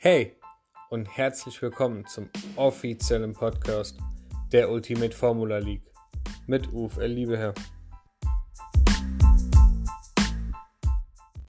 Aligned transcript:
Hey 0.00 0.36
und 0.90 1.08
herzlich 1.16 1.60
willkommen 1.60 2.06
zum 2.06 2.30
offiziellen 2.54 3.32
Podcast 3.32 3.98
der 4.52 4.70
Ultimate 4.70 5.10
Formula 5.10 5.58
League 5.58 5.90
mit 6.46 6.72
Uf 6.72 6.98
äh, 6.98 7.08
Liebeherr. 7.08 7.52